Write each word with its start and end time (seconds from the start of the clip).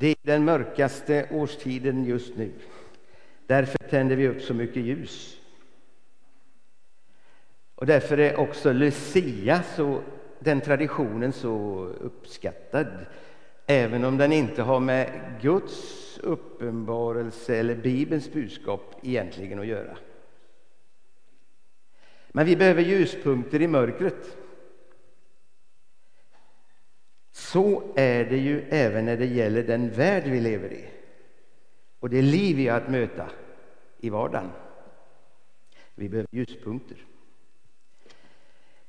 Det 0.00 0.08
är 0.08 0.16
den 0.22 0.44
mörkaste 0.44 1.28
årstiden 1.30 2.04
just 2.04 2.36
nu. 2.36 2.52
Därför 3.46 3.78
tänder 3.78 4.16
vi 4.16 4.28
upp 4.28 4.42
så 4.42 4.54
mycket 4.54 4.82
ljus. 4.82 5.40
Och 7.74 7.86
därför 7.86 8.18
är 8.18 8.36
också 8.36 8.72
Lucia, 8.72 9.62
så, 9.62 10.02
den 10.38 10.60
traditionen, 10.60 11.32
så 11.32 11.84
uppskattad. 12.00 13.06
Även 13.66 14.04
om 14.04 14.18
den 14.18 14.32
inte 14.32 14.62
har 14.62 14.80
med 14.80 15.20
Guds 15.40 16.18
uppenbarelse 16.18 17.56
eller 17.56 17.74
Bibelns 17.74 18.32
budskap 18.32 18.94
egentligen 19.02 19.58
att 19.58 19.66
göra. 19.66 19.98
Men 22.28 22.46
vi 22.46 22.56
behöver 22.56 22.82
ljuspunkter 22.82 23.62
i 23.62 23.68
mörkret. 23.68 24.36
Så 27.30 27.92
är 27.96 28.24
det 28.24 28.38
ju 28.38 28.68
även 28.68 29.04
när 29.04 29.16
det 29.16 29.26
gäller 29.26 29.62
den 29.62 29.90
värld 29.90 30.22
vi 30.26 30.40
lever 30.40 30.72
i 30.72 30.84
och 32.00 32.10
det 32.10 32.22
liv 32.22 32.56
vi 32.56 32.68
har 32.68 32.80
att 32.80 32.90
möta 32.90 33.30
i 33.98 34.10
vardagen. 34.10 34.50
Vi 35.94 36.08
behöver 36.08 36.28
ljuspunkter. 36.32 36.96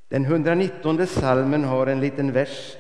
Den 0.07 0.25
119 0.25 1.07
salmen 1.07 1.63
har 1.63 1.87
en 1.87 1.99
liten 1.99 2.31
vers, 2.31 2.77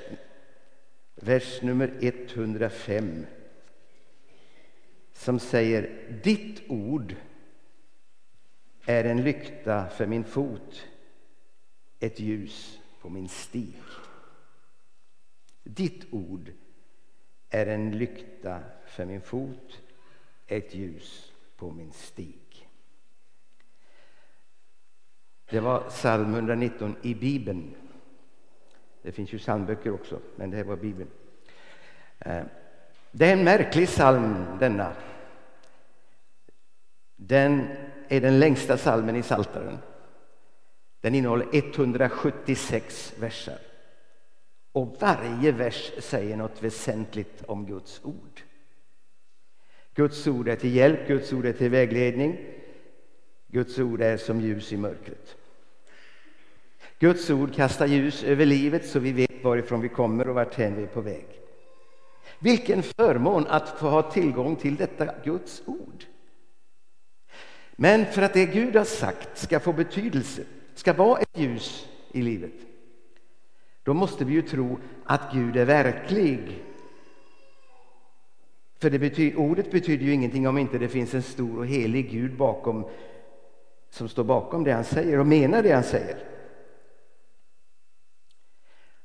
vers 1.15 1.61
nummer 1.61 1.93
105 1.99 3.25
som 5.13 5.39
säger 5.39 5.89
Ditt 6.23 6.61
ord 6.69 7.15
är 8.85 9.03
en 9.03 9.23
lykta 9.23 9.89
för 9.89 10.05
min 10.05 10.23
fot, 10.23 10.87
ett 11.99 12.19
ljus 12.19 12.79
på 13.01 13.09
min 13.09 13.29
stig. 13.29 13.73
Ditt 15.63 16.13
ord 16.13 16.51
är 17.49 17.65
en 17.65 17.97
lykta 17.97 18.59
för 18.85 19.05
min 19.05 19.21
fot, 19.21 19.81
ett 20.47 20.75
ljus 20.75 21.31
på 21.57 21.71
min 21.71 21.91
stig. 21.91 22.69
Det 25.49 25.59
var 25.59 25.89
psalm 25.89 26.33
119 26.33 26.95
i 27.01 27.15
Bibeln. 27.15 27.75
Det 29.01 29.11
finns 29.11 29.33
ju 29.33 29.37
psalmböcker 29.37 29.93
också, 29.93 30.19
men 30.35 30.49
det 30.49 30.57
här 30.57 30.63
var 30.63 30.75
Bibeln. 30.75 31.09
Eh, 32.19 32.43
det 33.11 33.25
är 33.25 33.33
en 33.33 33.43
märklig 33.43 33.87
psalm, 33.87 34.45
denna. 34.59 34.93
Den 37.15 37.67
är 38.07 38.21
den 38.21 38.39
längsta 38.39 38.77
psalmen 38.77 39.15
i 39.15 39.21
Psaltaren. 39.21 39.77
Den 41.01 41.15
innehåller 41.15 41.47
176 41.51 43.13
verser. 43.19 43.70
Och 44.71 44.95
varje 44.99 45.51
vers 45.51 45.91
säger 45.97 46.37
något 46.37 46.63
väsentligt 46.63 47.43
om 47.45 47.65
Guds 47.65 48.01
ord. 48.03 48.41
Guds 49.93 50.27
ord 50.27 50.47
är 50.47 50.55
till 50.55 50.75
hjälp, 50.75 51.07
Guds 51.07 51.33
ord 51.33 51.45
är 51.45 51.53
till 51.53 51.69
vägledning. 51.69 52.37
Guds 53.47 53.79
ord 53.79 54.01
är 54.01 54.17
som 54.17 54.41
ljus 54.41 54.73
i 54.73 54.77
mörkret. 54.77 55.35
Guds 56.99 57.29
ord 57.29 57.55
kastar 57.55 57.85
ljus 57.85 58.23
över 58.23 58.45
livet 58.45 58.85
så 58.85 58.99
vi 58.99 59.11
vet 59.11 59.43
varifrån 59.43 59.81
vi 59.81 59.89
kommer 59.89 60.27
och 60.27 60.35
vart 60.35 60.59
vi 60.59 60.63
är 60.63 60.87
på 60.87 61.01
väg. 61.01 61.25
Vilken 62.39 62.83
förmån 62.83 63.47
att 63.47 63.69
få 63.79 63.89
ha 63.89 64.11
tillgång 64.11 64.55
till 64.55 64.75
detta 64.75 65.13
Guds 65.23 65.63
ord. 65.65 66.05
Men 67.75 68.05
för 68.05 68.21
att 68.21 68.33
det 68.33 68.45
Gud 68.45 68.75
har 68.75 68.83
sagt 68.83 69.37
ska 69.37 69.59
få 69.59 69.73
betydelse, 69.73 70.43
ska 70.75 70.93
vara 70.93 71.19
ett 71.19 71.37
ljus 71.37 71.87
i 72.11 72.21
livet, 72.21 72.53
då 73.83 73.93
måste 73.93 74.25
vi 74.25 74.33
ju 74.33 74.41
tro 74.41 74.79
att 75.03 75.33
Gud 75.33 75.57
är 75.57 75.65
verklig. 75.65 76.63
För 78.79 78.89
det 78.89 78.99
betyder, 78.99 79.39
ordet 79.39 79.71
betyder 79.71 80.05
ju 80.05 80.13
ingenting 80.13 80.47
om 80.47 80.57
inte 80.57 80.77
det 80.77 80.89
finns 80.89 81.13
en 81.13 81.23
stor 81.23 81.57
och 81.57 81.67
helig 81.67 82.11
Gud 82.11 82.37
bakom 82.37 82.89
som 83.89 84.09
står 84.09 84.23
bakom 84.23 84.63
det 84.63 84.71
han 84.71 84.83
säger 84.83 85.19
och 85.19 85.27
menar 85.27 85.63
det 85.63 85.71
han 85.71 85.83
säger. 85.83 86.17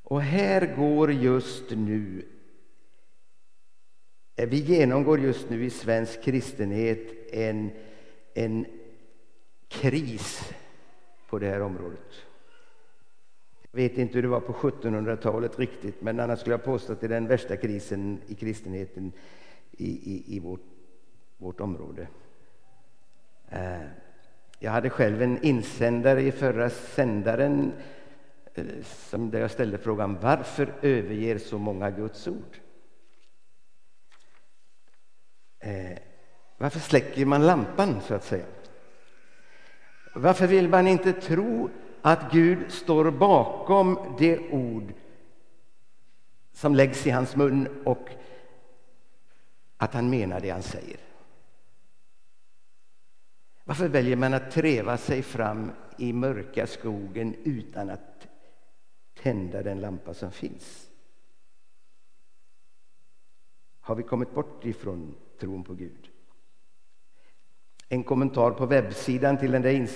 Och 0.03 0.23
här 0.23 0.77
går 0.77 1.12
just 1.12 1.71
nu 1.71 2.29
eh, 4.37 4.49
vi 4.49 4.56
genomgår 4.56 5.21
just 5.21 5.50
nu 5.50 5.65
i 5.65 5.71
svensk 5.71 6.23
kristenhet 6.23 7.33
en, 7.33 7.71
en 8.34 8.67
kris 9.69 10.53
på 11.29 11.39
det 11.39 11.47
här 11.47 11.61
området. 11.61 12.25
Jag 13.76 13.82
vet 13.82 13.98
inte 13.98 14.14
hur 14.14 14.22
det 14.22 14.28
var 14.28 14.41
på 14.41 14.53
1700-talet 14.53 15.59
riktigt, 15.59 16.03
men 16.03 16.20
annars 16.20 16.41
skulle 16.41 16.54
jag 16.54 16.64
påstå 16.64 16.92
att 16.92 17.00
det 17.00 17.06
är 17.06 17.09
den 17.09 17.26
värsta 17.26 17.56
krisen 17.56 18.20
i 18.26 18.34
kristenheten 18.34 19.12
i, 19.70 19.87
i, 19.87 20.37
i 20.37 20.41
vårt, 20.41 20.64
vårt 21.37 21.60
område. 21.60 22.09
Eh, 23.48 23.81
jag 24.59 24.70
hade 24.70 24.91
själv 24.91 25.22
en 25.22 25.44
insändare 25.44 26.22
i 26.22 26.32
förra 26.32 26.70
sändaren 26.70 27.72
eh, 28.54 28.64
som 28.82 29.31
där 29.31 29.41
jag 29.41 29.50
ställde 29.50 29.78
frågan 29.78 30.19
varför 30.20 30.75
överger 30.82 31.38
så 31.38 31.58
många 31.58 31.91
Guds 31.91 32.28
ord? 32.28 32.60
Eh, 35.58 35.98
varför 36.58 36.81
släcker 36.81 37.26
man 37.26 37.47
lampan, 37.47 38.00
så 38.00 38.14
att 38.14 38.25
säga? 38.25 38.47
Varför 40.14 40.47
vill 40.47 40.69
man 40.69 40.87
inte 40.87 41.12
tro 41.12 41.70
att 42.06 42.33
Gud 42.33 42.72
står 42.72 43.11
bakom 43.11 44.17
det 44.19 44.50
ord 44.50 44.93
som 46.53 46.75
läggs 46.75 47.06
i 47.06 47.11
hans 47.11 47.37
mun 47.37 47.83
och 47.84 48.09
att 49.77 49.94
han 49.94 50.11
menar 50.11 50.41
det 50.41 50.50
han 50.50 50.62
säger? 50.62 51.00
Varför 53.65 53.89
väljer 53.89 54.17
man 54.17 54.34
att 54.34 54.50
treva 54.50 54.97
sig 54.97 55.22
fram 55.22 55.72
i 55.99 56.12
mörka 56.12 56.67
skogen 56.67 57.34
utan 57.44 57.91
att 57.91 58.28
tända 59.15 59.62
den 59.62 59.81
lampa 59.81 60.15
som 60.15 60.31
finns? 60.31 60.91
Har 63.81 63.94
vi 63.94 64.03
kommit 64.03 64.34
bort 64.34 64.65
ifrån 64.65 65.15
tron 65.38 65.65
på 65.65 65.75
Gud? 65.75 66.11
En 67.89 68.05
kommentar 68.05 68.51
på 68.51 68.67
webbsidan 68.67 69.39
till 69.39 69.51
den 69.51 69.63
där 69.63 69.89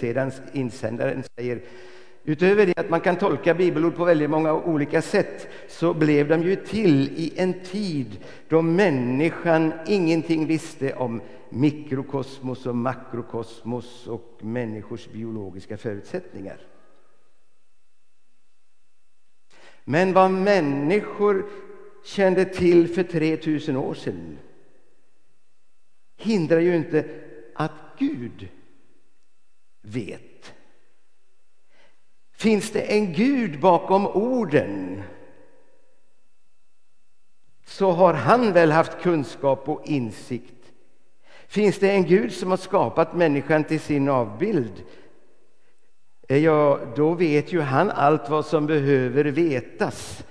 insändaren 0.52 1.22
säger 1.36 1.62
Utöver 2.24 2.66
det 2.66 2.78
att 2.78 2.90
man 2.90 3.00
kan 3.00 3.16
tolka 3.16 3.54
bibelord 3.54 3.96
på 3.96 4.04
väldigt 4.04 4.30
många 4.30 4.54
olika 4.54 5.02
sätt 5.02 5.48
så 5.68 5.94
blev 5.94 6.28
de 6.28 6.42
ju 6.42 6.56
till 6.56 7.08
i 7.08 7.32
en 7.36 7.60
tid 7.60 8.24
då 8.48 8.62
människan 8.62 9.72
ingenting 9.86 10.46
visste 10.46 10.94
om 10.94 11.20
mikrokosmos 11.48 12.66
och 12.66 12.76
makrokosmos 12.76 14.06
och 14.06 14.38
människors 14.40 15.08
biologiska 15.08 15.76
förutsättningar. 15.76 16.60
Men 19.84 20.12
vad 20.12 20.30
människor 20.30 21.46
kände 22.04 22.44
till 22.44 22.88
för 22.88 23.02
3000 23.02 23.76
år 23.76 23.94
sedan 23.94 24.38
hindrar 26.16 26.60
ju 26.60 26.76
inte 26.76 27.04
att 27.60 27.98
Gud 27.98 28.48
vet. 29.82 30.54
Finns 32.32 32.70
det 32.70 32.80
en 32.80 33.12
Gud 33.12 33.60
bakom 33.60 34.06
orden 34.06 35.02
så 37.64 37.90
har 37.90 38.14
han 38.14 38.52
väl 38.52 38.70
haft 38.70 39.00
kunskap 39.02 39.68
och 39.68 39.86
insikt. 39.86 40.72
Finns 41.46 41.78
det 41.78 41.90
en 41.90 42.06
Gud 42.06 42.32
som 42.32 42.50
har 42.50 42.56
skapat 42.56 43.14
människan 43.14 43.64
till 43.64 43.80
sin 43.80 44.08
avbild 44.08 44.84
eh, 46.28 46.38
ja, 46.38 46.80
då 46.96 47.14
vet 47.14 47.52
ju 47.52 47.60
han 47.60 47.90
allt 47.90 48.28
vad 48.28 48.46
som 48.46 48.66
behöver 48.66 49.24
vetas. 49.24 50.24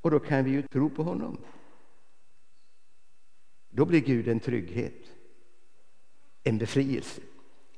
Och 0.00 0.10
då 0.10 0.18
kan 0.18 0.44
vi 0.44 0.50
ju 0.50 0.62
tro 0.62 0.90
på 0.90 1.02
honom. 1.02 1.38
Då 3.70 3.84
blir 3.84 4.00
Gud 4.00 4.28
en 4.28 4.40
trygghet 4.40 5.13
en 6.44 6.58
befrielse, 6.58 7.20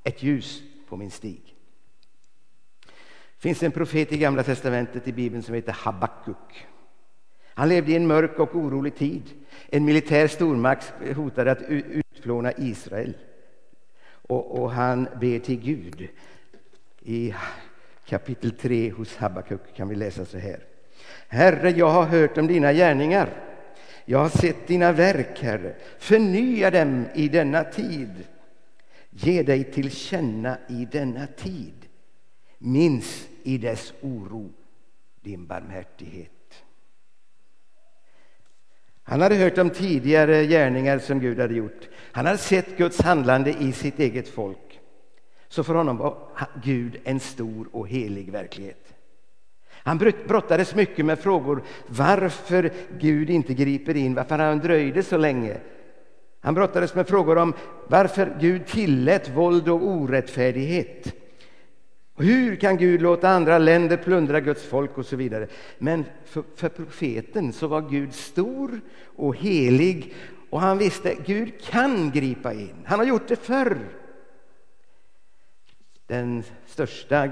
ett 0.05 0.23
ljus 0.23 0.63
på 0.89 0.97
min 0.97 1.11
stig. 1.11 1.55
Det 3.37 3.43
finns 3.43 3.63
en 3.63 3.73
profet 3.73 4.13
i 4.13 4.19
Gamla 4.19 4.43
testamentet 4.43 5.09
i 5.09 5.13
Bibeln 5.13 5.43
som 5.43 5.55
heter 5.55 5.73
Habakuk. 5.73 6.67
Han 7.55 7.69
levde 7.69 7.93
i 7.93 7.97
en 7.97 8.07
mörk 8.07 8.39
och 8.39 8.57
orolig 8.57 8.95
tid. 8.95 9.23
En 9.69 9.85
militär 9.85 10.29
stormakt 10.29 10.93
hotade 11.17 11.51
att 11.51 11.63
utplåna 11.63 12.53
Israel. 12.53 13.17
Och, 14.07 14.63
och, 14.63 14.73
han 14.73 15.09
ber 15.21 15.39
till 15.39 15.61
Gud. 15.61 16.09
I 17.03 17.35
kapitel 18.07 18.51
3 18.51 18.91
hos 18.91 19.17
Habakuk 19.17 19.61
kan 19.77 19.89
vi 19.89 19.95
läsa 19.95 20.25
så 20.25 20.39
här. 20.39 20.65
Herre, 21.29 21.71
jag 21.71 21.91
har 21.91 22.05
hört 22.05 22.39
om 22.39 22.47
dina 22.47 22.73
gärningar. 22.73 23.29
Jag 24.05 24.19
har 24.19 24.29
sett 24.29 24.67
dina 24.67 24.93
verk, 24.93 25.43
Herre. 25.43 25.75
Förnya 25.99 26.71
dem 26.71 27.05
i 27.15 27.29
denna 27.29 27.65
tid. 27.65 28.11
Ge 29.19 29.43
dig 29.43 29.65
till 29.65 29.91
känna 29.91 30.59
i 30.69 30.89
denna 30.93 31.27
tid. 31.27 31.87
Minns 32.59 33.29
i 33.43 33.59
dess 33.59 33.93
oro 34.01 34.53
din 35.21 35.47
barmhärtighet. 35.47 36.31
Han 39.03 39.21
hade 39.21 39.35
hört 39.35 39.59
om 39.59 39.71
tidigare 39.71 40.47
gärningar 40.47 40.99
som 40.99 41.21
Gud 41.21 41.41
hade 41.41 41.55
gjort. 41.55 41.89
Han 42.13 42.27
hade 42.27 42.39
sett 42.39 42.77
Guds 42.77 43.01
handlande 43.01 43.51
i 43.51 43.73
sitt 43.73 43.99
eget 43.99 44.29
folk. 44.29 44.81
Så 45.49 45.65
för 45.65 45.75
honom 45.75 45.97
var 45.97 46.19
Gud 46.63 47.01
en 47.05 47.21
stor 47.21 47.69
och 47.73 47.89
helig 47.89 48.33
verklighet. 48.33 48.95
Han 49.69 49.99
brottades 50.27 50.75
mycket 50.75 51.07
med 51.07 51.19
frågor 51.19 51.63
varför 51.87 52.73
Gud 52.99 53.31
inte 53.31 53.55
griper 53.55 53.97
in, 53.97 54.15
varför 54.15 54.39
han 54.39 54.59
dröjde 54.59 55.03
så 55.03 55.17
länge. 55.17 55.61
Han 56.47 56.55
brottades 56.55 56.95
med 56.95 57.09
frågor 57.09 57.39
om 57.39 57.55
varför 57.87 58.37
Gud 58.41 58.67
tillät 58.67 59.29
våld 59.29 59.69
och 59.69 59.83
orättfärdighet. 59.83 61.15
Hur 62.17 62.57
kan 62.57 62.77
Gud 62.77 63.03
låta 63.03 63.29
andra 63.29 63.59
länder 63.59 63.97
plundra 63.97 64.41
Guds 64.41 64.65
folk 64.65 64.99
och 64.99 65.07
så 65.07 65.17
vidare. 65.17 65.47
Men 65.79 66.05
för, 66.25 66.45
för 66.57 66.69
profeten 66.69 67.53
så 67.53 67.67
var 67.67 67.91
Gud 67.91 68.15
stor 68.15 68.81
och 69.17 69.37
helig 69.37 70.15
och 70.51 70.61
han 70.61 70.79
visste 70.79 71.13
att 71.13 71.27
Gud 71.27 71.53
kan 71.63 72.11
gripa 72.11 72.53
in. 72.53 72.75
Han 72.85 72.99
har 72.99 73.07
gjort 73.07 73.29
det 73.29 73.37
förr. 73.37 73.79
Den 76.07 76.43
största 76.67 77.29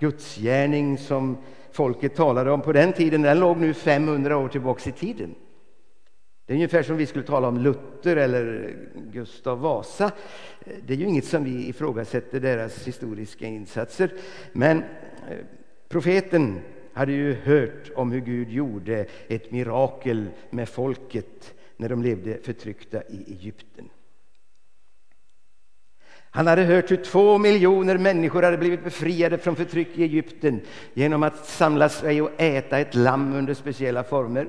gudsgärning 0.00 0.98
som 0.98 1.38
folket 1.72 2.14
talade 2.14 2.50
om 2.50 2.62
på 2.62 2.72
den 2.72 2.92
tiden, 2.92 3.22
den 3.22 3.40
låg 3.40 3.56
nu 3.56 3.74
500 3.74 4.36
år 4.36 4.48
tillbaka 4.48 4.90
i 4.90 4.92
tiden. 4.92 5.34
Det 6.46 6.52
är 6.52 6.54
ungefär 6.54 6.82
som 6.82 6.96
vi 6.96 7.06
skulle 7.06 7.24
tala 7.24 7.48
om 7.48 7.58
Luther 7.58 8.16
eller 8.16 8.76
Gustav 8.94 9.60
Vasa. 9.60 10.12
Det 10.86 10.94
är 10.94 10.98
ju 10.98 11.06
inget 11.06 11.24
som 11.24 11.44
vi 11.44 11.68
ifrågasätter 11.68 12.40
deras 12.40 12.86
historiska 12.86 13.46
insatser. 13.46 14.10
Men 14.52 14.78
eh, 14.78 14.84
profeten 15.88 16.60
hade 16.92 17.12
ju 17.12 17.34
hört 17.34 17.90
om 17.94 18.12
hur 18.12 18.20
Gud 18.20 18.50
gjorde 18.50 19.06
ett 19.28 19.50
mirakel 19.50 20.26
med 20.50 20.68
folket 20.68 21.54
när 21.76 21.88
de 21.88 22.02
levde 22.02 22.38
förtryckta 22.42 23.02
i 23.02 23.32
Egypten. 23.32 23.88
Han 26.30 26.46
hade 26.46 26.62
hört 26.62 26.90
hur 26.90 26.96
två 26.96 27.38
miljoner 27.38 27.98
människor 27.98 28.42
hade 28.42 28.58
blivit 28.58 28.84
befriade 28.84 29.38
från 29.38 29.56
förtryck 29.56 29.88
i 29.94 30.02
Egypten 30.02 30.60
genom 30.94 31.22
att 31.22 31.46
samla 31.46 31.88
sig 31.88 32.22
och 32.22 32.30
äta 32.36 32.78
ett 32.78 32.94
lamm 32.94 33.34
under 33.34 33.54
speciella 33.54 34.04
former 34.04 34.48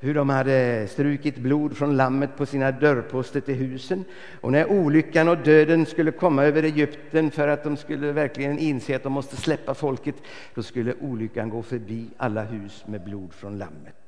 hur 0.00 0.14
de 0.14 0.28
hade 0.28 0.86
strukit 0.88 1.36
blod 1.36 1.76
från 1.76 1.96
lammet 1.96 2.36
på 2.36 2.46
sina 2.46 2.72
dörrposter 2.72 3.40
till 3.40 3.54
husen. 3.54 4.04
Och 4.40 4.52
när 4.52 4.70
olyckan 4.70 5.28
och 5.28 5.38
döden 5.38 5.86
skulle 5.86 6.10
komma 6.10 6.44
över 6.44 6.62
Egypten 6.62 7.30
för 7.30 7.48
att 7.48 7.64
de 7.64 7.76
skulle 7.76 8.12
verkligen 8.12 8.58
inse 8.58 8.96
att 8.96 9.02
de 9.02 9.12
måste 9.12 9.36
släppa 9.36 9.74
folket, 9.74 10.14
då 10.54 10.62
skulle 10.62 10.94
olyckan 11.00 11.50
gå 11.50 11.62
förbi 11.62 12.06
alla 12.16 12.42
hus 12.42 12.84
med 12.86 13.04
blod 13.04 13.32
från 13.32 13.58
lammet. 13.58 14.05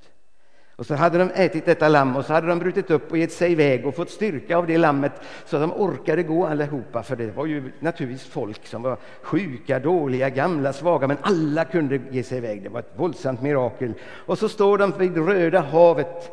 Och 0.79 0.87
så 0.87 0.95
hade 0.95 1.19
de 1.19 1.31
ätit 1.35 1.67
detta 1.67 1.89
lamm 1.89 2.17
och 2.17 2.25
så 2.25 2.33
hade 2.33 2.47
de 2.47 2.59
brutit 2.59 2.91
upp 2.91 3.11
och 3.11 3.19
gett 3.19 3.33
sig 3.33 3.53
iväg 3.53 3.87
och 3.87 3.95
fått 3.95 4.11
styrka 4.11 4.57
av 4.57 4.67
det 4.67 4.79
lammet 4.79 5.13
så 5.45 5.57
att 5.57 5.63
de 5.63 5.73
orkade 5.73 6.23
gå 6.23 6.47
allihopa. 6.47 7.03
För 7.03 7.17
det 7.17 7.37
var 7.37 7.47
ju 7.47 7.73
naturligtvis 7.81 8.27
folk 8.27 8.67
som 8.67 8.83
var 8.83 8.97
sjuka, 9.23 9.79
dåliga, 9.79 10.29
gamla, 10.29 10.73
svaga, 10.73 11.07
men 11.07 11.17
alla 11.23 11.65
kunde 11.65 12.01
ge 12.11 12.23
sig 12.23 12.39
iväg. 12.39 12.63
Det 12.63 12.69
var 12.69 12.81
ett 12.81 12.93
våldsamt 12.97 13.43
mirakel. 13.43 13.95
Och 14.03 14.39
så 14.39 14.49
står 14.49 14.79
de 14.79 14.93
vid 14.99 15.17
Röda 15.17 15.61
havet 15.61 16.31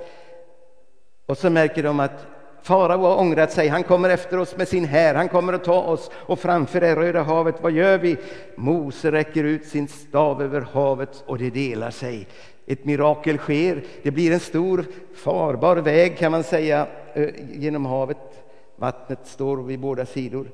och 1.26 1.38
så 1.38 1.50
märker 1.50 1.84
de 1.84 2.00
att 2.00 2.28
Farao 2.62 3.02
har 3.02 3.20
ångrat 3.20 3.52
sig, 3.52 3.68
han 3.68 3.84
kommer 3.84 4.10
efter 4.10 4.38
oss 4.38 4.58
med 4.58 4.68
sin 4.68 4.86
här, 4.86 5.16
han 5.16 5.30
kommer 5.30 5.54
att 5.54 5.64
ta 5.64 5.82
oss 5.82 6.12
och 6.14 6.40
framför 6.40 6.82
det 6.82 6.96
Röda 6.96 7.24
havet. 7.24 7.56
Vad 7.62 7.72
gör 7.72 7.98
vi? 7.98 8.18
Mose 8.56 9.12
räcker 9.12 9.44
ut 9.44 9.66
sin 9.66 9.88
stav 9.88 10.42
över 10.42 10.62
havet 10.62 11.24
och 11.26 11.38
det 11.38 11.50
delar 11.50 11.92
sig. 11.92 12.28
Ett 12.66 12.86
mirakel 12.86 13.38
sker. 13.38 13.84
Det 14.04 14.12
blir 14.12 14.32
en 14.32 14.40
stor 14.40 14.86
farbar 15.14 15.78
väg 15.78 16.18
kan 16.18 16.32
man 16.32 16.44
säga 16.44 16.88
genom 17.52 17.86
havet. 17.86 18.18
Vattnet 18.76 19.28
står 19.28 19.58
vid 19.58 19.80
båda 19.80 20.06
sidor 20.06 20.52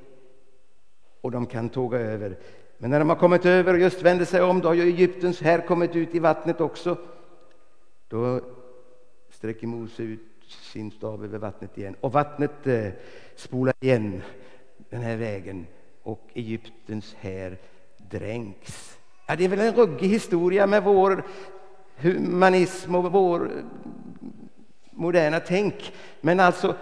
och 1.22 1.32
de 1.32 1.46
kan 1.46 1.70
tåga 1.70 2.00
över. 2.00 2.38
Men 2.78 2.90
när 2.90 3.00
de 3.00 3.10
har 3.10 3.16
kommit 3.16 3.46
över 3.46 3.74
och 3.74 3.80
just 3.80 4.02
vänder 4.02 4.26
sig 4.26 4.42
om, 4.42 4.60
då 4.60 4.68
har 4.68 4.74
ju 4.74 4.82
Egyptens 4.82 5.42
här 5.42 5.68
kommit 5.68 5.96
ut 5.96 6.16
i 6.16 6.20
vattnet 6.20 6.62
också. 6.62 6.98
Då 8.08 8.42
sträcker 9.30 9.68
Mose 9.68 10.04
ut 10.04 10.20
sin 10.48 10.92
stav 10.92 11.24
över 11.24 11.38
vattnet 11.38 11.78
igen 11.78 11.96
och 12.02 12.12
vattnet 12.12 12.68
eh, 12.68 12.88
spolar 13.36 13.74
igen 13.80 14.22
den 14.90 15.02
här 15.02 15.18
vägen 15.18 15.68
och 16.04 16.22
Egyptens 16.34 17.16
här 17.20 17.58
dränks. 17.98 18.98
Ja, 19.28 19.36
det 19.36 19.46
är 19.46 19.50
väl 19.50 19.60
en 19.60 19.76
ruggig 19.76 20.08
historia 20.08 20.68
med 20.68 20.84
vår 20.84 21.24
humanism 22.02 22.96
och 22.96 23.12
vår 23.12 23.52
moderna 24.92 25.40
tänk. 25.40 25.94
Men 26.22 26.40
alltså, 26.40 26.76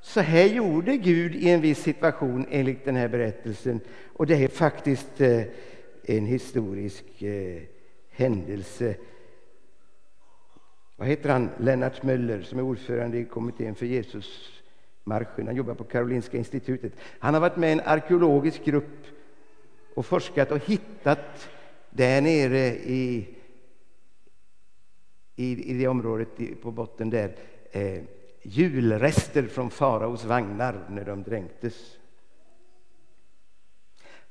så 0.00 0.20
här 0.20 0.46
gjorde 0.46 0.96
Gud 0.96 1.34
i 1.34 1.50
en 1.50 1.60
viss 1.60 1.82
situation 1.82 2.46
enligt 2.50 2.84
den 2.84 2.96
här 2.96 3.08
berättelsen. 3.08 3.80
Och 4.12 4.26
det 4.26 4.44
är 4.44 4.48
faktiskt 4.48 5.20
eh, 5.20 5.42
en 6.04 6.26
historisk 6.26 7.22
eh, 7.22 7.62
händelse. 8.10 8.94
Vad 10.96 11.08
heter 11.08 11.28
han? 11.30 11.50
Lennart 11.58 12.02
Möller 12.02 12.42
som 12.42 12.58
är 12.58 12.62
ordförande 12.62 13.18
i 13.18 13.24
kommittén 13.24 13.74
för 13.74 13.86
Jesusmarschen. 13.86 15.46
Han 15.46 15.56
jobbar 15.56 15.74
på 15.74 15.84
Karolinska 15.84 16.36
institutet. 16.36 16.92
Han 17.18 17.34
har 17.34 17.40
varit 17.40 17.56
med 17.56 17.68
i 17.68 17.72
en 17.72 17.80
arkeologisk 17.80 18.64
grupp 18.64 19.06
och 19.94 20.06
forskat 20.06 20.50
och 20.50 20.64
hittat 20.66 21.48
där 21.90 22.20
nere 22.20 22.66
i 22.68 23.28
i, 25.40 25.70
i 25.70 25.78
det 25.78 25.88
området 25.88 26.62
på 26.62 26.70
botten 26.70 27.10
där 27.10 27.34
eh, 27.70 28.02
julrester 28.42 29.46
från 29.46 29.70
faraos 29.70 30.24
vagnar 30.24 30.84
när 30.88 31.04
de 31.04 31.22
dränktes. 31.22 31.96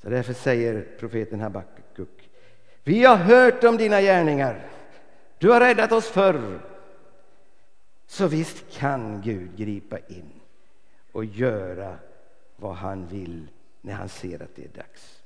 Så 0.02 0.10
därför 0.10 0.34
säger 0.34 0.88
profeten 1.00 1.40
Habakuk. 1.40 2.30
Vi 2.84 3.04
har 3.04 3.16
hört 3.16 3.64
om 3.64 3.78
dina 3.78 4.02
gärningar. 4.02 4.70
Du 5.38 5.50
har 5.50 5.60
räddat 5.60 5.92
oss 5.92 6.08
förr. 6.08 6.60
Så 8.08 8.28
visst 8.28 8.72
kan 8.72 9.22
Gud 9.22 9.58
gripa 9.58 9.98
in 10.00 10.32
och 11.12 11.26
göra 11.26 11.98
vad 12.56 12.76
han 12.76 13.08
vill 13.08 13.48
när 13.82 13.94
han 13.94 14.10
ser 14.10 14.44
att 14.44 14.56
det 14.56 14.64
är 14.64 14.78
dags. 14.78 15.19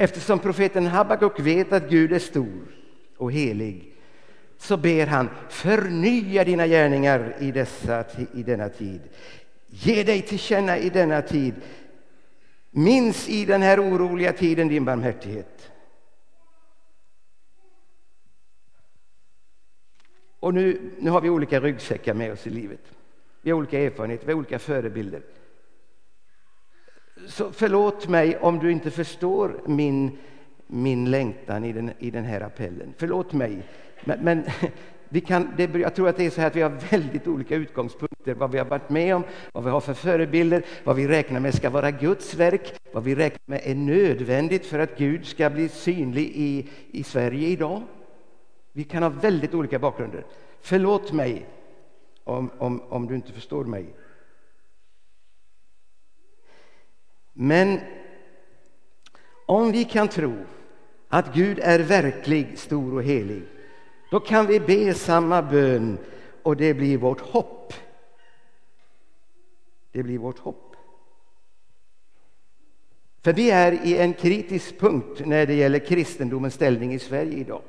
Eftersom 0.00 0.38
profeten 0.38 0.86
Habakuk 0.86 1.40
vet 1.40 1.72
att 1.72 1.90
Gud 1.90 2.12
är 2.12 2.18
stor 2.18 2.62
och 3.16 3.32
helig 3.32 3.94
så 4.58 4.76
ber 4.76 5.06
han 5.06 5.28
förnya 5.48 6.44
dina 6.44 6.66
gärningar 6.66 7.36
i, 7.40 7.50
dessa, 7.50 8.04
i 8.34 8.42
denna 8.42 8.68
tid. 8.68 9.00
Ge 9.66 10.02
dig 10.02 10.22
till 10.22 10.38
känna 10.38 10.78
i 10.78 10.90
denna 10.90 11.22
tid. 11.22 11.54
Minns 12.70 13.28
i 13.28 13.44
den 13.44 13.62
här 13.62 13.80
oroliga 13.80 14.32
tiden 14.32 14.68
din 14.68 14.84
barmhärtighet. 14.84 15.70
Och 20.40 20.54
nu, 20.54 20.90
nu 20.98 21.10
har 21.10 21.20
vi 21.20 21.30
olika 21.30 21.60
ryggsäckar 21.60 22.14
med 22.14 22.32
oss 22.32 22.46
i 22.46 22.50
livet. 22.50 22.92
Vi 23.42 23.50
har 23.50 23.58
olika 23.58 23.80
erfarenheter, 23.80 24.26
vi 24.26 24.32
har 24.32 24.38
olika 24.38 24.58
förebilder. 24.58 25.22
Så 27.26 27.52
förlåt 27.52 28.08
mig 28.08 28.36
om 28.36 28.58
du 28.58 28.72
inte 28.72 28.90
förstår 28.90 29.60
min, 29.66 30.18
min 30.66 31.10
längtan 31.10 31.64
i 31.64 31.72
den, 31.72 31.90
i 31.98 32.10
den 32.10 32.24
här 32.24 32.40
appellen. 32.40 32.94
Förlåt 32.96 33.32
mig. 33.32 33.62
Men, 34.04 34.18
men 34.24 34.44
vi 35.08 35.20
kan, 35.20 35.52
det, 35.56 35.74
jag 35.74 35.94
tror 35.94 36.08
att 36.08 36.16
det 36.16 36.26
är 36.26 36.30
så 36.30 36.40
här 36.40 36.48
att 36.48 36.56
vi 36.56 36.62
har 36.62 36.78
väldigt 36.90 37.26
olika 37.26 37.54
utgångspunkter. 37.54 38.34
Vad 38.34 38.50
vi 38.50 38.58
har 38.58 38.64
varit 38.64 38.90
med 38.90 39.16
om, 39.16 39.24
vad 39.52 39.64
vi 39.64 39.70
har 39.70 39.80
för 39.80 39.94
förebilder, 39.94 40.64
vad 40.84 40.96
vi 40.96 41.08
räknar 41.08 41.40
med 41.40 41.54
ska 41.54 41.70
vara 41.70 41.90
Guds 41.90 42.34
verk, 42.34 42.74
vad 42.92 43.04
vi 43.04 43.14
räknar 43.14 43.42
med 43.46 43.60
är 43.64 43.74
nödvändigt 43.74 44.66
för 44.66 44.78
att 44.78 44.98
Gud 44.98 45.26
ska 45.26 45.50
bli 45.50 45.68
synlig 45.68 46.32
i, 46.34 46.68
i 46.90 47.02
Sverige 47.02 47.48
idag. 47.48 47.82
Vi 48.72 48.84
kan 48.84 49.02
ha 49.02 49.10
väldigt 49.10 49.54
olika 49.54 49.78
bakgrunder. 49.78 50.24
Förlåt 50.60 51.12
mig 51.12 51.46
om, 52.24 52.50
om, 52.58 52.82
om 52.88 53.06
du 53.06 53.14
inte 53.14 53.32
förstår 53.32 53.64
mig. 53.64 53.86
Men 57.40 57.80
om 59.46 59.72
vi 59.72 59.84
kan 59.84 60.08
tro 60.08 60.36
att 61.08 61.34
Gud 61.34 61.58
är 61.62 61.78
verklig, 61.78 62.58
stor 62.58 62.94
och 62.94 63.02
helig, 63.02 63.42
då 64.10 64.20
kan 64.20 64.46
vi 64.46 64.60
be 64.60 64.94
samma 64.94 65.42
bön 65.42 65.98
och 66.42 66.56
det 66.56 66.74
blir 66.74 66.98
vårt 66.98 67.20
hopp. 67.20 67.74
Det 69.92 70.02
blir 70.02 70.18
vårt 70.18 70.38
hopp. 70.38 70.76
För 73.22 73.32
vi 73.32 73.50
är 73.50 73.86
i 73.86 73.98
en 73.98 74.12
kritisk 74.12 74.78
punkt 74.78 75.22
när 75.26 75.46
det 75.46 75.54
gäller 75.54 75.78
kristendomens 75.78 76.54
ställning 76.54 76.94
i 76.94 76.98
Sverige 76.98 77.38
idag. 77.38 77.62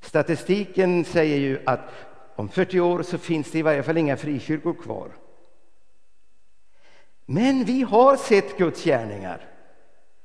Statistiken 0.00 1.04
säger 1.04 1.36
ju 1.36 1.60
att 1.66 1.90
om 2.36 2.48
40 2.48 2.80
år 2.80 3.02
så 3.02 3.18
finns 3.18 3.50
det 3.50 3.58
i 3.58 3.62
varje 3.62 3.82
fall 3.82 3.98
inga 3.98 4.16
frikyrkor 4.16 4.74
kvar. 4.74 5.21
Men 7.26 7.64
vi 7.64 7.82
har 7.82 8.16
sett 8.16 8.58
Guds 8.58 8.84
gärningar 8.84 9.48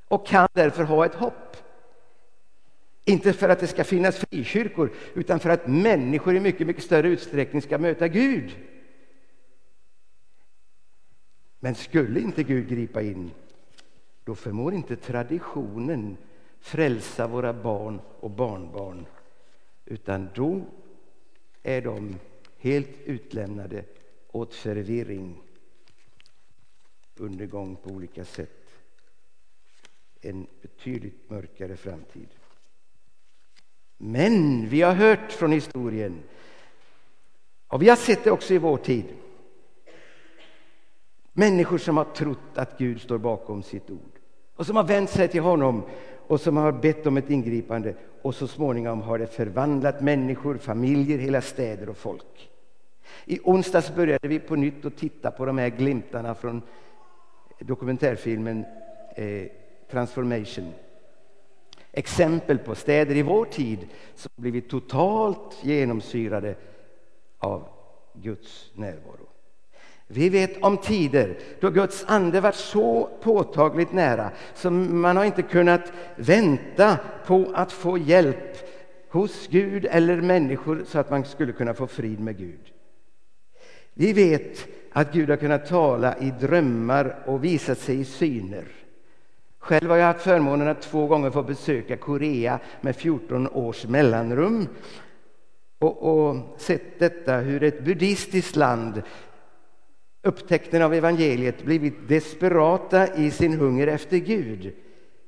och 0.07 0.27
kan 0.27 0.47
därför 0.53 0.83
ha 0.83 1.05
ett 1.05 1.15
hopp. 1.15 1.57
Inte 3.05 3.33
för 3.33 3.49
att 3.49 3.59
det 3.59 3.67
ska 3.67 3.83
finnas 3.83 4.17
frikyrkor, 4.17 4.93
utan 5.13 5.39
för 5.39 5.49
att 5.49 5.67
människor 5.67 6.35
i 6.35 6.39
mycket, 6.39 6.67
mycket 6.67 6.83
större 6.83 7.07
utsträckning 7.07 7.61
ska 7.61 7.77
möta 7.77 8.07
Gud. 8.07 8.57
Men 11.59 11.75
skulle 11.75 12.19
inte 12.19 12.43
Gud 12.43 12.69
gripa 12.69 13.01
in, 13.01 13.31
då 14.23 14.35
förmår 14.35 14.73
inte 14.73 14.95
traditionen 14.95 16.17
frälsa 16.59 17.27
våra 17.27 17.53
barn 17.53 18.01
och 18.19 18.31
barnbarn, 18.31 19.05
utan 19.85 20.29
då 20.35 20.61
är 21.63 21.81
de 21.81 22.15
helt 22.57 23.01
utlämnade 23.05 23.83
åt 24.31 24.53
förvirring, 24.53 25.41
undergång 27.19 27.75
på 27.75 27.89
olika 27.89 28.25
sätt. 28.25 28.69
En 30.21 30.47
betydligt 30.61 31.29
mörkare 31.29 31.75
framtid. 31.75 32.27
Men 33.97 34.67
vi 34.69 34.81
har 34.81 34.93
hört 34.93 35.31
från 35.31 35.51
historien, 35.51 36.23
och 37.67 37.81
vi 37.81 37.89
har 37.89 37.95
sett 37.95 38.23
det 38.23 38.31
också 38.31 38.53
i 38.53 38.57
vår 38.57 38.77
tid, 38.77 39.05
människor 41.33 41.77
som 41.77 41.97
har 41.97 42.03
trott 42.05 42.37
att 42.55 42.77
Gud 42.77 43.01
står 43.01 43.17
bakom 43.17 43.63
sitt 43.63 43.89
ord 43.89 44.19
och 44.55 44.65
som 44.65 44.75
har 44.75 44.83
vänt 44.83 45.09
sig 45.09 45.27
till 45.27 45.41
honom 45.41 45.83
och 46.27 46.41
som 46.41 46.57
har 46.57 46.71
bett 46.71 47.07
om 47.07 47.17
ett 47.17 47.29
ingripande 47.29 47.95
och 48.21 48.35
så 48.35 48.47
småningom 48.47 49.01
har 49.01 49.19
det 49.19 49.27
förvandlat 49.27 50.01
människor, 50.01 50.57
familjer, 50.57 51.17
hela 51.17 51.41
städer 51.41 51.89
och 51.89 51.97
folk. 51.97 52.49
I 53.25 53.39
onsdags 53.43 53.95
började 53.95 54.27
vi 54.27 54.39
på 54.39 54.55
nytt 54.55 54.85
att 54.85 54.97
titta 54.97 55.31
på 55.31 55.45
de 55.45 55.57
här 55.57 55.69
glimtarna 55.69 56.35
från 56.35 56.61
dokumentärfilmen 57.59 58.65
eh, 59.15 59.47
Transformation. 59.91 60.73
Exempel 61.91 62.57
på 62.57 62.75
städer 62.75 63.15
i 63.15 63.21
vår 63.21 63.45
tid 63.45 63.87
som 64.15 64.31
blivit 64.35 64.69
totalt 64.69 65.57
genomsyrade 65.61 66.55
av 67.39 67.67
Guds 68.13 68.71
närvaro. 68.73 69.27
Vi 70.07 70.29
vet 70.29 70.63
om 70.63 70.77
tider 70.77 71.37
då 71.59 71.69
Guds 71.69 72.05
ande 72.07 72.41
varit 72.41 72.55
så 72.55 73.09
påtagligt 73.21 73.91
nära 73.91 74.31
som 74.53 75.01
man 75.01 75.17
har 75.17 75.25
inte 75.25 75.41
kunnat 75.41 75.91
vänta 76.15 76.97
på 77.25 77.51
att 77.53 77.71
få 77.71 77.97
hjälp 77.97 78.57
hos 79.09 79.47
Gud 79.47 79.85
eller 79.85 80.21
människor 80.21 80.83
så 80.87 80.99
att 80.99 81.09
man 81.09 81.25
skulle 81.25 81.51
kunna 81.51 81.73
få 81.73 81.87
frid 81.87 82.19
med 82.19 82.37
Gud. 82.37 82.73
Vi 83.93 84.13
vet 84.13 84.67
att 84.97 85.13
Gud 85.13 85.29
har 85.29 85.37
kunnat 85.37 85.65
tala 85.65 86.17
i 86.17 86.33
drömmar 86.39 87.15
och 87.25 87.43
visat 87.43 87.77
sig 87.77 87.99
i 87.99 88.05
syner. 88.05 88.65
Själv 89.59 89.89
har 89.89 89.97
jag 89.97 90.05
haft 90.05 90.21
förmånen 90.21 90.67
att 90.67 90.81
två 90.81 91.07
gånger 91.07 91.31
få 91.31 91.43
besöka 91.43 91.97
Korea 91.97 92.59
med 92.81 92.95
14 92.95 93.47
års 93.47 93.85
mellanrum 93.85 94.67
och, 95.79 96.03
och 96.03 96.35
sett 96.57 96.99
detta 96.99 97.37
hur 97.37 97.63
ett 97.63 97.83
buddhistiskt 97.83 98.55
land 98.55 99.01
upptäckten 100.23 100.81
av 100.81 100.93
evangeliet 100.93 101.63
blivit 101.63 102.07
desperata 102.07 103.15
i 103.15 103.31
sin 103.31 103.53
hunger 103.53 103.87
efter 103.87 104.17
Gud. 104.17 104.73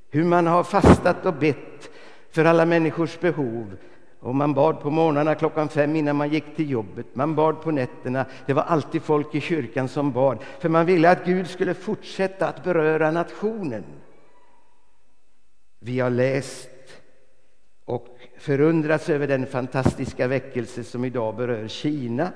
Hur 0.09 0.23
man 0.23 0.47
har 0.47 0.63
fastat 0.63 1.25
och 1.25 1.33
bett 1.33 1.89
för 2.31 2.45
alla 2.45 2.65
människors 2.65 3.19
behov. 3.19 3.75
Och 4.19 4.35
man 4.35 4.53
bad 4.53 4.79
på 4.79 4.89
morgnarna 4.89 5.35
klockan 5.35 5.69
fem 5.69 5.95
innan 5.95 6.15
man 6.15 6.29
gick 6.29 6.55
till 6.55 6.69
jobbet. 6.69 7.05
Man 7.13 7.35
bad 7.35 7.61
på 7.61 7.71
nätterna. 7.71 8.25
Det 8.45 8.53
var 8.53 8.63
alltid 8.63 9.01
folk 9.01 9.35
i 9.35 9.41
kyrkan 9.41 9.88
som 9.88 10.11
bad. 10.11 10.38
För 10.59 10.69
man 10.69 10.85
ville 10.85 11.11
att 11.11 11.25
Gud 11.25 11.47
skulle 11.47 11.73
fortsätta 11.73 12.47
att 12.47 12.63
beröra 12.63 13.11
nationen. 13.11 13.83
Vi 15.79 15.99
har 15.99 16.09
läst 16.09 16.69
och 17.85 18.07
förundrats 18.38 19.09
över 19.09 19.27
den 19.27 19.45
fantastiska 19.45 20.27
väckelse 20.27 20.83
som 20.83 21.05
idag 21.05 21.35
berör 21.35 21.67
Kina 21.67 22.31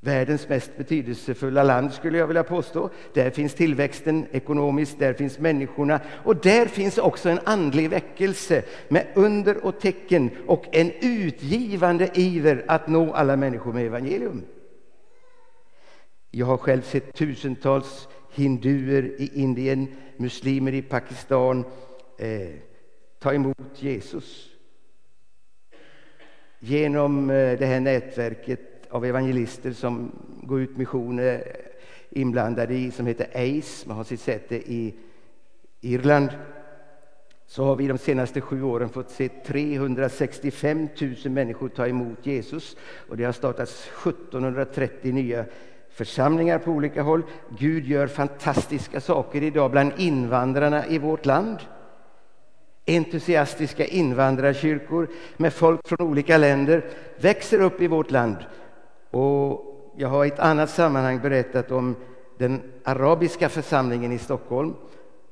Världens 0.00 0.48
mest 0.48 0.76
betydelsefulla 0.76 1.62
land 1.62 1.92
skulle 1.92 2.18
jag 2.18 2.26
vilja 2.26 2.44
påstå. 2.44 2.90
Där 3.14 3.30
finns 3.30 3.54
tillväxten 3.54 4.26
ekonomiskt, 4.32 4.98
där 4.98 5.14
finns 5.14 5.38
människorna 5.38 6.00
och 6.24 6.36
där 6.36 6.66
finns 6.66 6.98
också 6.98 7.28
en 7.28 7.40
andlig 7.44 7.90
väckelse 7.90 8.62
med 8.88 9.06
under 9.14 9.64
och 9.64 9.80
tecken 9.80 10.30
och 10.46 10.64
en 10.72 10.92
utgivande 11.00 12.10
iver 12.14 12.64
att 12.68 12.88
nå 12.88 13.12
alla 13.12 13.36
människor 13.36 13.72
med 13.72 13.86
evangelium. 13.86 14.44
Jag 16.30 16.46
har 16.46 16.56
själv 16.56 16.82
sett 16.82 17.14
tusentals 17.14 18.08
hinduer 18.32 19.02
i 19.02 19.30
Indien, 19.34 19.96
muslimer 20.16 20.74
i 20.74 20.82
Pakistan 20.82 21.64
eh, 22.18 22.48
ta 23.18 23.34
emot 23.34 23.82
Jesus. 23.82 24.48
Genom 26.58 27.30
eh, 27.30 27.58
det 27.58 27.66
här 27.66 27.80
nätverket 27.80 28.67
av 28.90 29.04
evangelister 29.04 29.72
som 29.72 30.12
går 30.42 30.60
ut 30.60 30.76
missioner 30.76 31.56
inblandade 32.10 32.74
i, 32.74 32.90
som 32.90 33.06
heter 33.06 33.26
ACE, 33.34 33.88
man 33.88 33.96
har 33.96 34.04
sitt 34.04 34.20
säte 34.20 34.56
i 34.56 34.94
Irland 35.80 36.30
så 37.50 37.64
har 37.64 37.76
vi 37.76 37.86
de 37.86 37.98
senaste 37.98 38.40
sju 38.40 38.62
åren 38.62 38.88
fått 38.88 39.10
se 39.10 39.28
365 39.28 40.88
000 41.00 41.32
människor 41.32 41.68
ta 41.68 41.86
emot 41.86 42.26
Jesus. 42.26 42.76
Och 43.08 43.16
det 43.16 43.24
har 43.24 43.32
startats 43.32 43.90
1730 44.06 45.12
nya 45.12 45.44
församlingar 45.90 46.58
på 46.58 46.70
olika 46.70 47.02
håll. 47.02 47.22
Gud 47.58 47.86
gör 47.86 48.06
fantastiska 48.06 49.00
saker 49.00 49.42
idag 49.42 49.70
bland 49.70 49.92
invandrarna 49.96 50.86
i 50.86 50.98
vårt 50.98 51.26
land. 51.26 51.58
Entusiastiska 52.86 53.86
invandrarkyrkor 53.86 55.08
med 55.36 55.52
folk 55.52 55.88
från 55.88 56.08
olika 56.08 56.38
länder 56.38 56.84
växer 57.20 57.60
upp 57.60 57.82
i 57.82 57.86
vårt 57.86 58.10
land 58.10 58.36
och 59.10 59.64
jag 59.96 60.08
har 60.08 60.24
i 60.24 60.28
ett 60.28 60.38
annat 60.38 60.70
sammanhang 60.70 61.20
berättat 61.20 61.70
om 61.70 61.96
den 62.38 62.62
arabiska 62.84 63.48
församlingen 63.48 64.12
i 64.12 64.18
Stockholm 64.18 64.74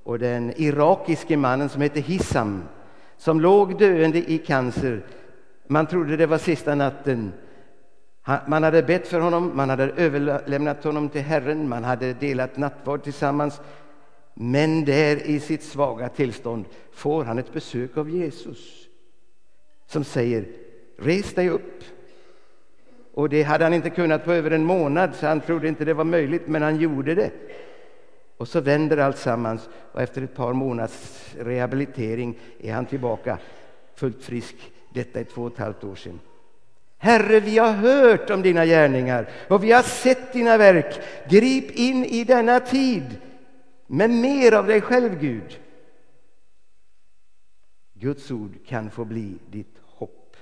och 0.02 0.18
den 0.18 0.52
irakiske 0.56 1.36
mannen 1.36 1.68
som 1.68 1.82
hette 1.82 2.00
Hissam 2.00 2.64
som 3.16 3.40
låg 3.40 3.78
döende 3.78 4.30
i 4.30 4.38
cancer. 4.38 5.06
Man 5.66 5.86
trodde 5.86 6.16
det 6.16 6.26
var 6.26 6.38
sista 6.38 6.74
natten. 6.74 7.32
Man 8.46 8.62
hade 8.62 8.82
bett 8.82 9.08
för 9.08 9.20
honom, 9.20 9.52
man 9.54 9.70
hade 9.70 9.84
överlämnat 9.84 10.84
honom 10.84 11.08
till 11.08 11.20
Herren, 11.20 11.68
man 11.68 11.84
hade 11.84 12.12
delat 12.12 12.56
nattvard 12.56 13.02
tillsammans. 13.02 13.60
Men 14.34 14.84
där 14.84 15.26
i 15.26 15.40
sitt 15.40 15.62
svaga 15.62 16.08
tillstånd 16.08 16.64
får 16.92 17.24
han 17.24 17.38
ett 17.38 17.52
besök 17.52 17.96
av 17.96 18.10
Jesus 18.10 18.88
som 19.86 20.04
säger 20.04 20.46
Res 20.98 21.34
dig 21.34 21.50
upp, 21.50 21.82
och 23.16 23.28
det 23.28 23.42
hade 23.42 23.64
han 23.64 23.74
inte 23.74 23.90
kunnat 23.90 24.24
på 24.24 24.32
över 24.32 24.50
en 24.50 24.64
månad, 24.64 25.14
så 25.14 25.26
han 25.26 25.40
trodde 25.40 25.68
inte 25.68 25.84
det 25.84 25.94
var 25.94 26.04
möjligt, 26.04 26.46
men 26.46 26.62
han 26.62 26.76
gjorde 26.76 27.14
det. 27.14 27.30
Och 28.36 28.48
så 28.48 28.60
vänder 28.60 28.96
allt 28.96 29.18
sammans 29.18 29.68
och 29.92 30.02
efter 30.02 30.22
ett 30.22 30.34
par 30.34 30.52
månaders 30.52 31.34
rehabilitering 31.38 32.38
är 32.60 32.72
han 32.72 32.86
tillbaka 32.86 33.38
fullt 33.94 34.22
frisk. 34.22 34.56
Detta 34.94 35.20
är 35.20 35.24
två 35.24 35.42
och 35.42 35.52
ett 35.52 35.58
halvt 35.58 35.84
år 35.84 35.94
sedan. 35.94 36.20
Herre, 36.98 37.40
vi 37.40 37.58
har 37.58 37.72
hört 37.72 38.30
om 38.30 38.42
dina 38.42 38.66
gärningar 38.66 39.28
och 39.48 39.64
vi 39.64 39.72
har 39.72 39.82
sett 39.82 40.32
dina 40.32 40.56
verk. 40.56 41.00
Grip 41.28 41.70
in 41.70 42.04
i 42.04 42.24
denna 42.24 42.60
tid 42.60 43.18
med 43.86 44.10
mer 44.10 44.52
av 44.52 44.66
dig 44.66 44.80
själv, 44.80 45.20
Gud. 45.20 45.60
Guds 47.94 48.30
ord 48.30 48.66
kan 48.66 48.90
få 48.90 49.04
bli 49.04 49.38
ditt 49.50 49.76
hopp, 49.82 50.36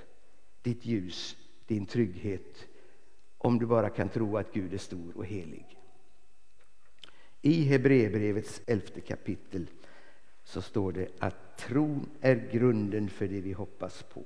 ditt 0.61 0.85
ljus 0.85 1.35
din 1.67 1.85
trygghet 1.85 2.67
om 3.37 3.59
du 3.59 3.65
bara 3.65 3.89
kan 3.89 4.09
tro 4.09 4.37
att 4.37 4.53
Gud 4.53 4.73
är 4.73 4.77
stor 4.77 5.17
och 5.17 5.25
helig. 5.25 5.77
I 7.41 7.63
Hebreerbrevets 7.63 8.61
elfte 8.67 9.01
kapitel 9.01 9.67
så 10.43 10.61
står 10.61 10.91
det 10.91 11.07
att 11.19 11.57
tron 11.57 12.09
är 12.21 12.49
grunden 12.51 13.09
för 13.09 13.27
det 13.27 13.41
vi 13.41 13.51
hoppas 13.53 14.03
på. 14.03 14.23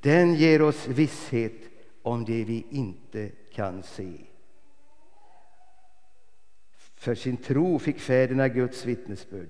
Den 0.00 0.34
ger 0.34 0.62
oss 0.62 0.88
visshet 0.88 1.70
om 2.02 2.24
det 2.24 2.44
vi 2.44 2.66
inte 2.70 3.30
kan 3.52 3.82
se. 3.82 4.12
För 6.96 7.14
sin 7.14 7.36
tro 7.36 7.78
fick 7.78 7.98
fäderna 7.98 8.48
Guds 8.48 8.84
vittnesbörd. 8.84 9.48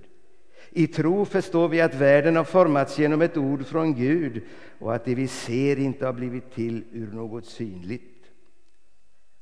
I 0.69 0.87
tro 0.87 1.25
förstår 1.25 1.67
vi 1.67 1.81
att 1.81 1.95
världen 1.95 2.35
har 2.35 2.43
formats 2.43 2.99
genom 2.99 3.21
ett 3.21 3.37
ord 3.37 3.65
från 3.65 3.95
Gud 3.95 4.41
och 4.79 4.95
att 4.95 5.05
det 5.05 5.15
vi 5.15 5.27
ser 5.27 5.79
inte 5.79 6.05
har 6.05 6.13
blivit 6.13 6.51
till 6.51 6.83
ur 6.91 7.11
något 7.11 7.45
synligt. 7.45 8.25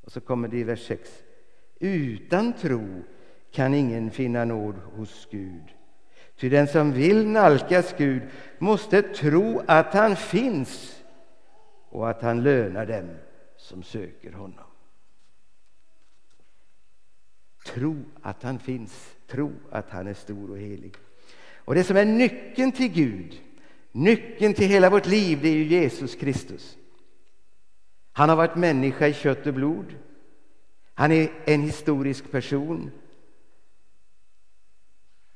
Och 0.02 0.12
så 0.12 0.22
kommer 0.22 0.48
det 0.48 0.58
i 0.58 0.64
vers 0.64 0.88
6. 0.88 1.24
Utan 1.80 2.54
tro 2.54 3.04
kan 3.52 3.74
ingen 3.74 4.12
finna 4.12 4.46
nåd 4.46 4.76
hos 4.76 5.28
Gud. 5.32 5.64
Ty 6.40 6.50
den 6.50 6.68
som 6.68 6.92
vill 6.92 7.28
nalkas 7.28 7.96
Gud 7.98 8.22
måste 8.58 9.02
tro 9.02 9.62
att 9.68 9.94
han 9.94 10.16
finns 10.16 11.04
och 11.90 12.10
att 12.10 12.22
han 12.22 12.44
lönar 12.44 12.86
dem 12.86 13.10
som 13.58 13.84
söker 13.84 14.32
honom. 14.32 14.66
Tro 17.66 18.04
att 18.22 18.44
han 18.44 18.60
finns, 18.60 19.16
tro 19.28 19.52
att 19.72 19.90
han 19.90 20.08
är 20.08 20.14
stor 20.14 20.52
och 20.52 20.58
helig. 20.58 20.96
Och 21.66 21.76
det 21.76 21.84
som 21.84 21.98
är 21.98 22.06
nyckeln 22.06 22.72
till 22.72 22.92
Gud, 22.92 23.42
Nyckeln 23.96 24.54
till 24.54 24.68
hela 24.68 24.90
vårt 24.90 25.06
liv 25.06 25.40
det 25.42 25.50
är 25.50 25.54
ju 25.54 25.64
Jesus 25.64 26.16
Kristus. 26.16 26.78
Han 28.12 28.30
har 28.30 28.36
varit 28.36 28.56
människa 28.56 29.08
i 29.08 29.14
kött 29.14 29.48
och 29.48 29.54
blod. 29.54 29.96
Han 30.94 31.12
är 31.12 31.32
en 31.46 31.62
historisk 31.62 32.32
person 32.32 32.92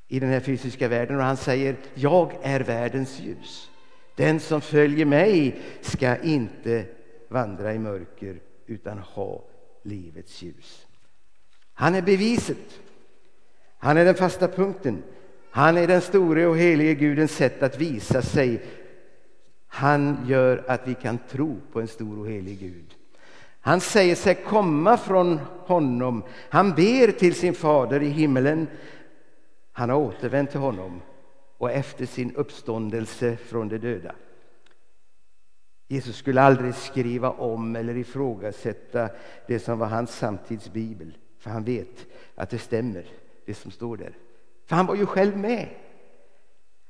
i 0.08 0.20
den 0.20 0.28
här 0.30 0.40
fysiska 0.40 0.88
världen 0.88 1.16
och 1.16 1.22
han 1.22 1.36
säger 1.36 1.76
jag 1.94 2.38
är 2.42 2.60
världens 2.60 3.20
ljus. 3.20 3.70
Den 4.16 4.40
som 4.40 4.60
följer 4.60 5.06
mig 5.06 5.60
ska 5.80 6.16
inte 6.16 6.86
vandra 7.28 7.74
i 7.74 7.78
mörker 7.78 8.40
utan 8.66 8.98
ha 8.98 9.44
livets 9.82 10.42
ljus. 10.42 10.86
Han 11.72 11.94
är 11.94 12.02
beviset. 12.02 12.80
Han 13.78 13.96
är 13.96 14.04
den 14.04 14.14
fasta 14.14 14.48
punkten. 14.48 15.02
Han 15.50 15.76
är 15.76 15.86
den 15.86 16.00
store 16.00 16.46
och 16.46 16.58
helige 16.58 16.94
Gudens 16.94 17.32
sätt 17.32 17.62
att 17.62 17.78
visa 17.78 18.22
sig. 18.22 18.62
Han 19.66 20.26
gör 20.26 20.64
att 20.68 20.88
vi 20.88 20.94
kan 20.94 21.18
tro 21.18 21.60
på 21.72 21.80
en 21.80 21.88
stor 21.88 22.18
och 22.18 22.28
helig 22.28 22.58
Gud. 22.58 22.94
Han 23.60 23.80
säger 23.80 24.14
sig 24.14 24.34
komma 24.34 24.96
från 24.96 25.38
honom. 25.66 26.22
Han 26.50 26.70
ber 26.70 27.12
till 27.12 27.34
sin 27.34 27.54
fader 27.54 28.02
i 28.02 28.08
himmelen. 28.08 28.66
Han 29.72 29.90
har 29.90 29.96
återvänt 29.96 30.50
till 30.50 30.60
honom 30.60 31.02
och 31.58 31.70
efter 31.70 32.06
sin 32.06 32.34
uppståndelse 32.34 33.36
från 33.36 33.68
de 33.68 33.78
döda. 33.78 34.14
Jesus 35.88 36.16
skulle 36.16 36.42
aldrig 36.42 36.74
skriva 36.74 37.30
om 37.30 37.76
eller 37.76 37.96
ifrågasätta 37.96 39.08
det 39.46 39.58
som 39.58 39.78
var 39.78 39.86
hans 39.86 40.10
samtids 40.16 40.72
bibel, 40.72 41.18
för 41.38 41.50
han 41.50 41.64
vet 41.64 42.06
att 42.34 42.50
det 42.50 42.58
stämmer, 42.58 43.06
det 43.46 43.54
som 43.54 43.70
står 43.70 43.96
där. 43.96 44.12
För 44.70 44.76
han 44.76 44.86
var 44.86 44.94
ju 44.94 45.06
själv 45.06 45.36
med. 45.36 45.68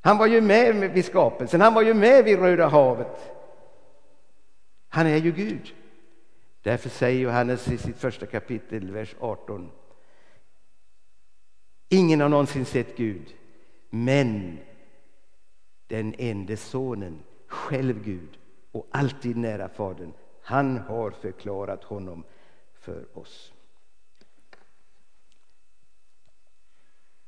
Han 0.00 0.18
var 0.18 0.26
ju 0.26 0.40
med 0.40 0.90
vid 0.92 1.04
skapelsen, 1.04 1.60
han 1.60 1.74
var 1.74 1.82
ju 1.82 1.94
med 1.94 2.24
vid 2.24 2.38
Röda 2.38 2.68
havet. 2.68 3.32
Han 4.88 5.06
är 5.06 5.16
ju 5.16 5.32
Gud. 5.32 5.74
Därför 6.62 6.88
säger 6.88 7.20
Johannes 7.20 7.68
i 7.68 7.78
sitt 7.78 7.96
första 7.96 8.26
kapitel, 8.26 8.90
vers 8.90 9.14
18. 9.20 9.70
Ingen 11.88 12.20
har 12.20 12.28
någonsin 12.28 12.64
sett 12.64 12.96
Gud, 12.96 13.34
men 13.90 14.58
den 15.86 16.14
enda 16.18 16.56
sonen, 16.56 17.18
själv 17.46 18.04
Gud 18.04 18.38
och 18.72 18.88
alltid 18.90 19.36
nära 19.36 19.68
Fadern, 19.68 20.12
han 20.42 20.78
har 20.78 21.10
förklarat 21.10 21.84
honom 21.84 22.24
för 22.74 23.18
oss. 23.18 23.52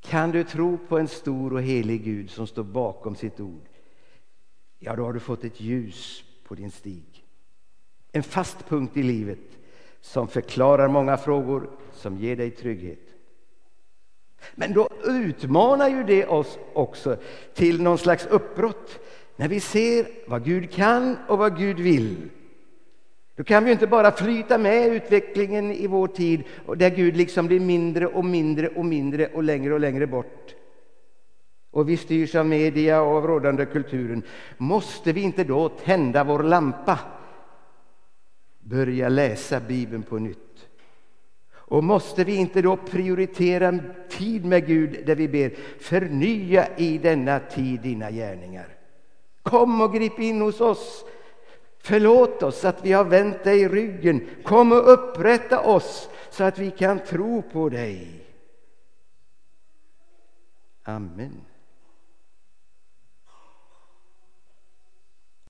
Kan 0.03 0.31
du 0.31 0.45
tro 0.45 0.79
på 0.89 0.99
en 0.99 1.09
stor 1.09 1.53
och 1.53 1.63
helig 1.63 2.05
Gud 2.05 2.31
som 2.31 2.47
står 2.47 2.65
bakom 2.65 3.17
sitt 3.17 3.41
ord? 3.41 3.69
Ja, 4.79 4.97
då 4.97 5.05
har 5.05 5.13
du 5.13 5.21
fått 5.21 5.45
ett 5.45 5.61
ljus 5.61 6.25
på 6.45 6.55
din 6.55 6.71
stig. 6.71 7.25
En 8.13 8.23
fast 8.23 8.69
punkt 8.69 8.97
i 8.97 9.03
livet 9.03 9.59
som 10.01 10.29
förklarar 10.29 10.89
många 10.89 11.17
frågor, 11.17 11.71
som 11.93 12.17
ger 12.17 12.37
dig 12.37 12.51
trygghet. 12.51 12.99
Men 14.55 14.73
då 14.73 14.89
utmanar 15.05 15.89
ju 15.89 16.05
det 16.05 16.27
oss 16.27 16.59
också 16.73 17.17
till 17.55 17.83
någon 17.83 17.99
slags 17.99 18.27
uppbrott. 18.27 18.99
När 19.37 19.49
vi 19.49 19.61
ser 19.61 20.09
vad 20.27 20.45
Gud 20.45 20.71
kan 20.73 21.17
och 21.29 21.39
vad 21.39 21.59
Gud 21.59 21.81
vill 21.81 22.31
då 23.37 23.45
kan 23.45 23.65
vi 23.65 23.73
inte 23.73 23.87
bara 23.87 24.13
flyta 24.13 24.59
med 24.59 24.89
utvecklingen 24.89 25.73
i 25.73 25.87
vår 25.87 26.09
tid 26.09 26.43
där 26.77 26.91
Gud 26.91 27.17
liksom 27.17 27.47
blir 27.47 27.61
mindre 27.61 28.07
och 28.07 28.25
mindre 28.25 28.69
och 28.69 28.85
mindre 28.85 29.27
och 29.27 29.43
längre 29.43 29.75
och 29.75 29.81
längre 29.81 30.07
bort. 30.07 30.55
Och 31.71 31.89
vi 31.89 31.97
styrs 31.97 32.35
av 32.35 32.47
media 32.47 33.03
och 33.03 33.17
av 33.17 33.27
rådande 33.27 33.67
kulturen. 33.67 34.23
Måste 34.59 35.13
vi 35.13 35.21
inte 35.21 35.45
då 35.45 35.69
tända 35.69 36.25
vår 36.25 36.43
lampa? 36.43 36.99
Börja 38.61 39.09
läsa 39.09 39.61
Bibeln 39.61 40.03
på 40.03 40.19
nytt. 40.19 40.39
Och 41.55 41.85
måste 41.85 42.25
vi 42.25 42.37
inte 42.37 42.63
då 42.63 42.77
prioritera 42.77 43.79
tid 44.09 44.45
med 44.45 44.67
Gud 44.67 45.07
där 45.07 45.15
vi 45.15 45.29
ber 45.29 45.53
förnya 45.81 46.77
i 46.77 46.99
denna 46.99 47.39
tid 47.39 47.81
dina 47.81 48.11
gärningar? 48.11 48.69
Kom 49.43 49.81
och 49.81 49.95
grip 49.95 50.19
in 50.19 50.41
hos 50.41 50.61
oss 50.61 51.05
Förlåt 51.85 52.43
oss 52.43 52.65
att 52.65 52.85
vi 52.85 52.93
har 52.93 53.05
vänt 53.05 53.45
dig 53.45 53.69
ryggen. 53.69 54.29
Kom 54.45 54.73
och 54.73 54.93
upprätta 54.93 55.61
oss 55.61 56.09
så 56.31 56.45
att 56.45 56.59
vi 56.59 56.71
kan 56.71 56.99
tro 56.99 57.43
på 57.43 57.69
dig. 57.69 58.27
Amen. 60.83 61.41